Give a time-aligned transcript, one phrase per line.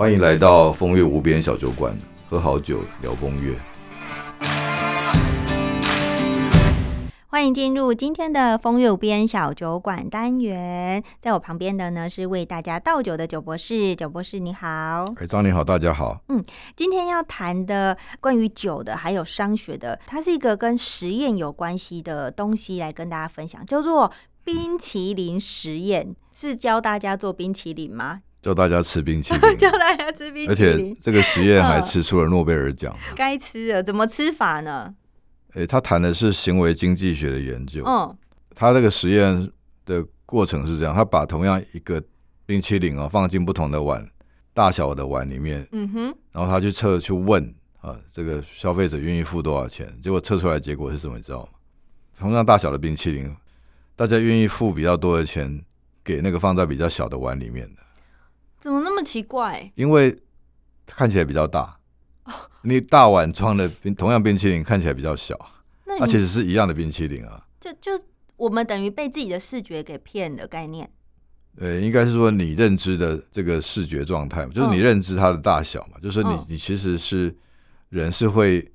[0.00, 1.94] 欢迎来到风月无边小酒馆，
[2.26, 3.54] 喝好酒聊风月。
[7.26, 15.04] 欢迎进入今天的风月无边小酒馆单元，在我旁边的呢是为大家倒酒的酒博士，酒博士你好。
[15.16, 16.18] 哎，张你好，大家好。
[16.28, 16.42] 嗯
[16.74, 24.10] 今天要谈的关于酒的，还有商学的，它是一个跟实验有关系的东西，来跟大家分享，叫做
[24.42, 28.22] 冰淇淋实验，是教大家做冰淇淋吗？
[28.42, 32.96] 教大家吃冰淇淋， 教大家吃冰而且，这个实验还吃出了诺贝尔奖。
[33.14, 34.94] 该吃的怎么吃法呢？
[35.52, 37.84] 哎，他谈的是行为经济学的研究。
[37.86, 38.16] 嗯
[38.54, 39.50] 他这个实验
[39.86, 42.02] 的过程是这样：他把同样一个
[42.44, 44.06] 冰淇淋啊放进不同的碗，
[44.52, 47.42] 大小的碗里面，嗯哼，然后他去测去问
[47.80, 49.90] 啊，这个消费者愿意付多少钱？
[50.02, 51.16] 结果测出来结果是什么？
[51.16, 51.48] 你知道吗？
[52.18, 53.34] 同样大小的冰淇淋，
[53.96, 55.58] 大家愿意付比较多的钱
[56.04, 57.80] 给那个放在比较小的碗里面的，
[58.60, 59.72] 怎么那么奇怪？
[59.74, 60.16] 因为
[60.86, 61.78] 看起来比较大。
[62.62, 65.34] 你大碗装的冰同样冰淇淋看起来比较小，
[65.86, 67.44] 那它其实是一样的冰淇淋啊。
[67.58, 67.90] 就就
[68.36, 70.88] 我们等于被自己的视觉给骗的概念。
[71.56, 77.34] 呃，应该是说你认知的这个视觉状态嘛，就是你嗯认知它的大小嘛，就是你嗯你其实是
[77.88, 78.70] 人是会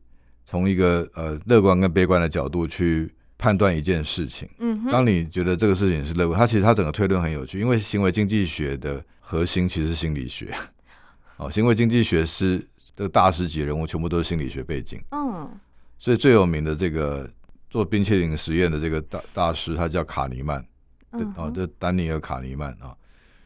[0.45, 4.50] 从一个呃乐观跟悲观的角度去判断一件事情。
[4.59, 10.53] 嗯，当你觉得这个事情是乐观，它其实它整个推论很有趣，因为行为经济学的核心其实是心理学。
[11.38, 15.50] 哦，行为经济学是这个大师级人物全部都是心理学背景，嗯
[15.97, 17.30] 所以最有名的这个
[17.69, 20.66] 做冰淇淋实验的这个大大师，他叫卡尼曼。
[21.11, 22.94] 对哦，这丹尼尔卡尼曼啊，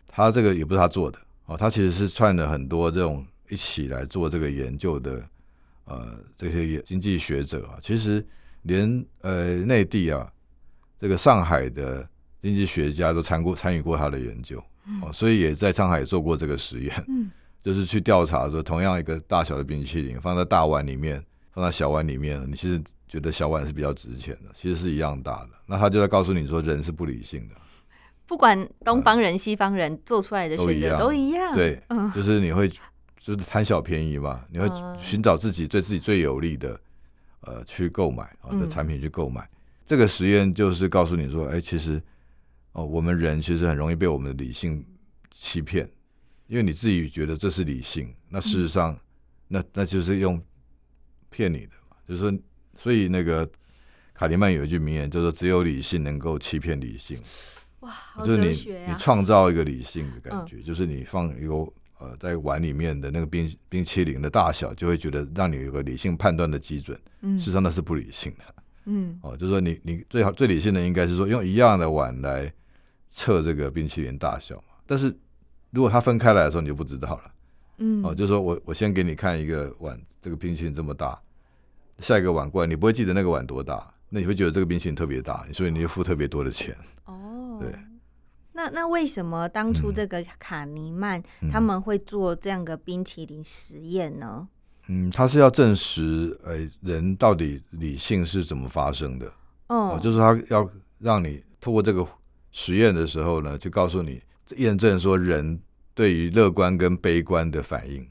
[0.07, 5.23] 他这个也不是他做的哦，他其实是串了很多这种一起来做这个研究的
[5.85, 8.25] 呃这些也经济学者啊，其实
[8.63, 10.31] 连呃内地啊
[10.99, 12.07] 这个上海的
[12.41, 14.63] 经济学家都参过参与过他的研究
[15.02, 17.30] 哦，所以也在上海做过这个实验，嗯。
[17.61, 21.21] 就是去调查说同样一个大小的冰淇淋放在大碗里面，
[21.52, 25.49] 放在小碗里面，你其实觉得小碗是比较值钱的，其实是一样大的。
[25.65, 27.55] 那他就在告诉你说，人是不理性的。
[28.26, 31.53] 不管东方人、西方人做出来的选择都一样。
[31.53, 32.09] 对，嗯。
[32.14, 32.70] 就是你会
[33.20, 34.97] 就是贪小便宜嘛，你会嗯。
[34.97, 36.80] 寻找自己对自己最有利的
[37.42, 39.48] 呃去购买啊的嗯产品去购买。
[39.86, 42.02] 这个实验就是告诉你说，哎，其实
[42.73, 44.86] 哦，我们人其实很容易被我们的理性
[45.32, 45.89] 欺骗，
[46.48, 49.00] 因为你自己觉得这是理性，那事实嗯上
[49.48, 50.39] 那那就是用
[51.30, 52.39] 骗你的嘛，就是说，
[52.77, 53.50] 所以那个
[54.14, 57.17] 卡尼曼有一句名言，叫做“只有理性能够欺骗理性”。
[57.82, 58.50] 哇，好就是你！
[58.88, 61.56] 你创造一个理性的感嗯觉，就是你放一个
[61.99, 66.99] 呃在碗里面的那个冰冰淇淋的大小，就会觉得让你有个理性判断的基准。
[67.21, 68.55] 嗯事实上那是不理性的
[68.86, 72.52] 嗯哦，就是说你你最好最理性的应该是说用一样的碗来
[73.11, 74.76] 测这个冰淇淋大小嘛。
[74.88, 75.15] 但是
[75.71, 77.32] 如果它分开来的时候，你就不知道了
[77.77, 81.20] 嗯哦，就是说我我先给你看一个碗，这个冰淇淋这么大，
[81.99, 86.76] 下一个碗过来，你不会记得那个碗多大，那你会觉得这个冰淇淋特别大，所以你就付特别多的钱。
[87.05, 87.71] 哦，对。
[88.59, 94.49] 那那为什么当初嗯这个卡尼曼、嗯他们会做这样的冰淇淋实验呢？
[94.89, 99.27] 嗯，他是要证实，呃，人到底理性是怎么发生的
[99.67, 102.05] 哦、哦，就是他要让你透过这个
[102.52, 104.21] 实验的时候呢，就告诉你
[104.58, 105.58] 验证说人
[105.93, 108.05] 对于乐观跟悲观的反应。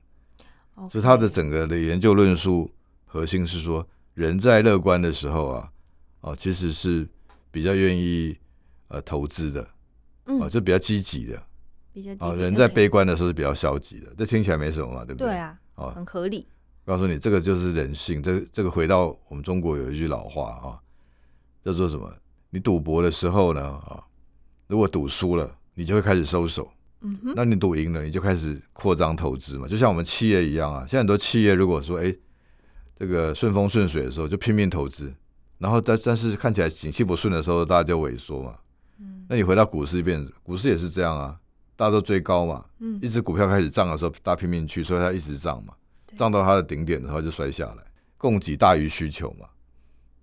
[0.77, 2.71] 哦就他的整个的研究论述
[3.05, 5.69] 核心是说，人在乐观的时候啊，
[6.23, 7.07] 哦，其实是
[7.51, 8.35] 比较愿意
[8.87, 9.69] 呃投资的，
[10.29, 11.37] 嗯哦，就比较积极的。
[11.37, 11.43] 哦，
[11.93, 16.47] 比较积极人在悲观的时候是比较消极的，这听起来没什么嘛，对不对对啊，哦，很合理。
[16.85, 18.23] 告诉你，这个就是人性。
[18.23, 20.79] 这这个回到我们中国有一句老话啊，
[21.65, 22.11] 叫做什么？
[22.51, 24.03] 你赌博的时候呢啊，
[24.69, 26.65] 如果赌输了，你就会开始收手；
[27.03, 29.69] 嗯哼，那你赌赢了，你就开始扩张投资嘛。
[29.69, 32.15] 就像我们企业一样啊，现在很多企业如果说哎，
[32.97, 35.13] 这个顺风顺水的时候就拼命投资，
[35.59, 38.55] 然后但但是看起来景气不顺的时候，大家就萎缩嘛。
[39.29, 41.39] 嗯那你回到股市变，股市也是这样啊，
[41.77, 45.75] 大家都追高嘛，嗯一只股票开始涨的时候，大家拼命去，所以它一直涨嘛，
[46.17, 47.85] 涨到它的顶点的时候就摔下来，
[48.17, 49.47] 供给大于需求嘛。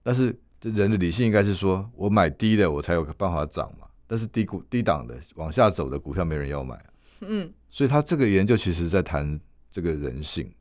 [0.02, 6.86] 但是这人的理性应该是说，我买低的我才有办法涨嘛，但是低股低档的往下走的股票没人要买啊、
[7.22, 7.54] 嗯。
[7.70, 9.40] 所以他这个研究其实在谈
[9.72, 10.52] 这个人性，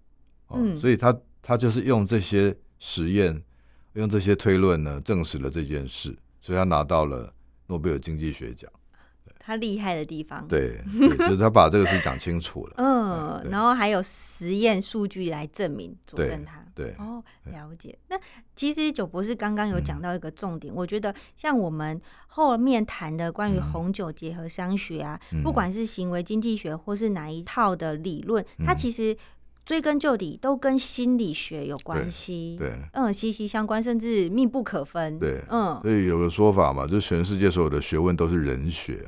[0.48, 0.76] 哦，嗯。
[0.76, 3.42] 所以他他就是用这些实验，
[3.94, 7.32] 用这些推论呢，证实了这件事，所以他拿到了
[7.66, 8.70] 诺贝尔经济学奖。
[9.46, 10.46] 他厉害的地方。
[10.48, 12.74] 对，对就是他把这个事讲清楚了。
[12.80, 16.64] 嗯，对然后还有实验数据来证明佐对证他。
[16.74, 17.98] 对，哦，对了解。
[18.08, 18.18] 那
[18.56, 29.14] 其实九博士刚刚有讲嗯到一个重点，我觉得像我们后面谈的关于嗯红酒结合商学啊，嗯不管是行为经济学或是哪一套的理论，它嗯其实
[29.64, 32.56] 追根究底都跟心理学有关系。
[32.58, 35.18] 对，嗯，息息相关，甚至密不可分。
[35.18, 39.06] 对嗯所以有个说法嘛，就是全世界所有的学问都是人学，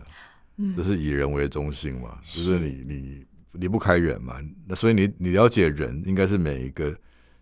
[0.57, 4.37] 嗯就是以人为中心嘛，就是你你离不开人嘛，
[4.67, 6.95] 那所以你你了解人，应该是每一个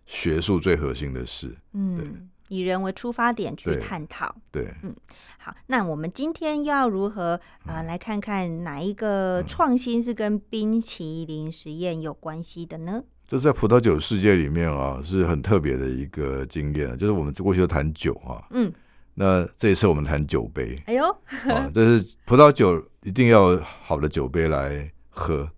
[0.05, 1.55] 学术最核心的事。
[1.73, 4.35] 嗯，以人为出发点去探讨。
[4.51, 4.95] 对，嗯
[5.37, 13.03] 好，那我们今天要如何呃嗯来看看哪一个创新是跟冰淇淋实验有关系的呢？
[13.27, 18.71] 这在葡萄酒世界里面啊，是很特别的一个经验，就是我们过去都谈酒啊，嗯，
[19.15, 21.07] 那这一次我们谈酒杯哎呦，
[21.49, 25.49] 啊，这是葡萄酒一定要好的酒杯来喝，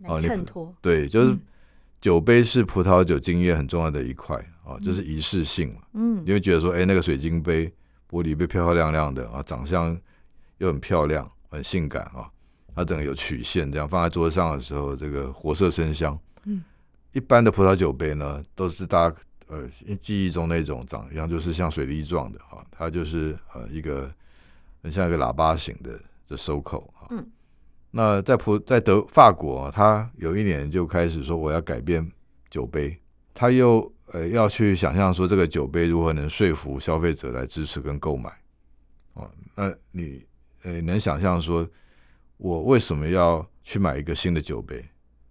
[0.00, 1.40] 来衬托，对，就是嗯
[2.04, 5.80] 酒杯是葡萄酒经验很重要的一块啊，就是仪式性嘛。
[5.94, 7.66] 嗯你会觉得说，哎、那个水晶杯
[8.10, 9.98] 玻璃杯漂漂亮亮的啊，长相
[10.58, 12.30] 又很漂亮，很性感啊，
[12.74, 16.18] 它整个有曲线，这样放在桌上的时候，这个活色生香。
[16.44, 16.62] 嗯，
[17.12, 19.16] 一般的葡萄酒杯呢，都是大家
[19.46, 19.66] 呃
[19.98, 24.12] 记忆中那种长一样，就是像水滴状的啊，它就是呃一个
[24.82, 25.98] 很像一个喇叭形的
[26.28, 27.08] 的收口啊。
[27.12, 27.26] 嗯，
[27.96, 32.04] 那在葡在德法国、啊，他有一年就开始说我要改变
[32.50, 32.98] 酒杯，
[33.32, 38.32] 他又呃要去想象说这个酒杯如何能说服消费者来支持跟购买。
[39.12, 40.26] 哦，那你
[40.64, 41.64] 呃能想象说，
[42.36, 44.84] 我为什么要去买一个新的酒杯？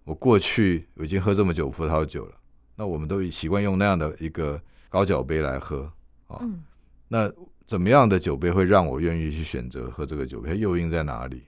[0.04, 2.34] 我过去已经喝这么久葡萄酒了，
[2.76, 4.58] 那我们都习惯用那样的一个
[4.88, 5.92] 高脚杯来喝。
[6.28, 6.64] 哦，嗯
[7.08, 7.30] 那
[7.66, 10.48] 怎么样的酒杯会让我愿意去选择喝这个酒杯？
[10.48, 11.42] 它诱因在哪里？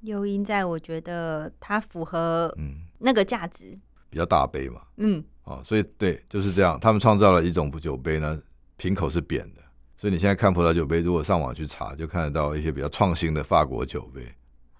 [0.00, 3.78] 诱因在我觉得它符合嗯，那个价值，
[4.10, 4.80] 比较大杯嘛。
[4.96, 6.78] 嗯哦，所以对，就是这样。
[6.78, 8.38] 他们创造了一种酒杯呢，
[8.76, 9.62] 瓶口是扁的，
[9.96, 14.22] 所以你现在看葡萄酒杯，如果上网去查，就看得到一些比较创新的法国酒杯，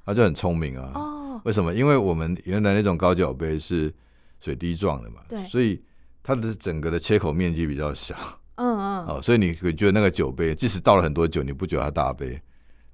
[0.05, 0.93] 它就很聪明啊。
[0.95, 1.75] 哦，为什么？
[1.75, 3.93] 因为我们原来那种高脚杯是
[4.41, 5.83] 水滴状的嘛，对所以
[6.23, 8.15] 它的整个的切口面积比较小，
[8.57, 12.39] 嗯嗯，哦，所以你会觉得那个酒杯，即使倒了很多酒，你不觉得它大杯，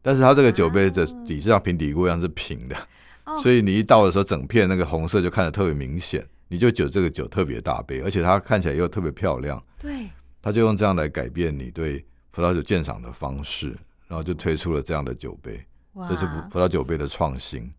[0.05, 2.77] 但是它这个酒杯的啊底是像平底锅一样是平的，
[3.25, 3.39] 哦。
[3.39, 10.11] 所以你一倒的时候，整片那个红色就看得特别明显，你就觉得这个酒特别大杯，而且它看起来又特别漂亮，对，
[10.43, 13.69] 他就用这样来改变你对葡萄酒鉴赏的方式，
[14.07, 15.59] 然后就推出了这样的酒杯，
[15.95, 17.73] 哇，这是葡葡萄酒杯的创新。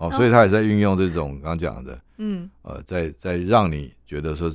[0.00, 2.50] 哦，所以他也在运用这种刚刚讲的，嗯。
[2.62, 4.50] 呃，在在让你觉得说，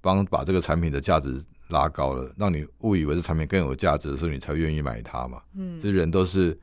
[0.00, 5.40] 帮把这个产品的价值拉高了，让你误以为这产品更有价值的时候，你才愿意买它嘛。
[5.54, 5.80] 嗯。
[5.80, 6.58] 这人都是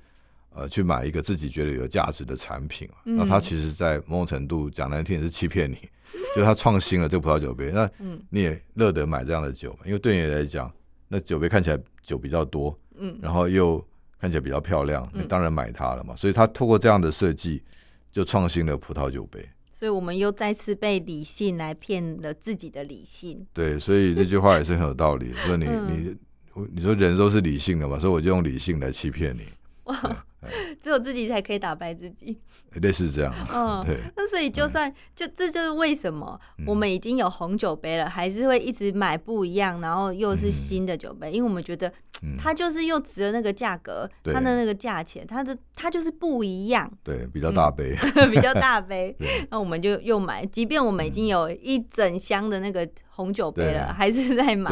[0.54, 5.76] 呃去买一个自己觉得有价值的产品那他其实，在某种程度讲难听也是欺骗你，
[6.36, 8.22] 就是他创新了这个葡萄酒杯，那嗯。
[8.30, 10.72] 你也乐得买这样的酒嘛，因为对你来讲，
[11.08, 13.84] 那酒杯看起来酒比较多，嗯，然后又
[14.20, 15.24] 看起来比较漂亮，嗯。
[15.24, 16.16] 你当然买它了嘛。
[16.16, 17.64] 所以他透过这样的设计，
[18.12, 19.48] 就创新了葡萄酒杯。
[19.82, 23.48] 所以我们又再次被理性来骗了自己的理性。
[23.52, 25.34] 对，所以这句话也是很有道理。
[25.34, 25.88] 说你嗯
[26.54, 29.42] 你你说人都是理性的嘛，所以我就用理性来欺骗你，
[30.82, 32.40] 只有自己才可以打败自己。
[32.82, 33.34] 类似这样。
[33.54, 36.66] 嗯， 对，那所以就算就这就是为什么嗯。
[36.68, 41.92] 我们已经有红酒杯了，还是会一直买不一样，然后又是新的酒杯，因为我们觉得
[42.24, 47.96] 嗯，它就是又值了那个价格，它的那个价钱，它的它就是不一样，对，比较大杯。
[48.32, 49.16] 比较大杯，
[49.52, 54.72] 那我们就又买，即便我们已经有一整箱的那个红酒杯了，还是在买。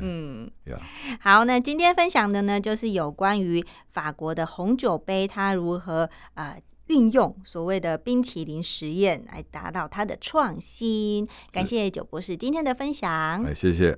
[0.00, 0.76] 嗯，呀，
[1.20, 11.26] 好，那今天分享的呢，就是有关于法国的红酒杯，它如何呃运用所谓的冰淇淋实验来达到它的创新。
[11.52, 13.44] 感谢九博士今天的分享。
[13.44, 13.88] 哎，谢谢。